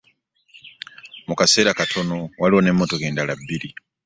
Mu 1.27 1.33
kaseera 1.39 1.77
katono, 1.79 2.17
waliwo 2.41 2.59
n'emmotoka 2.61 3.03
endala 3.09 3.33
bbiri 3.39 3.69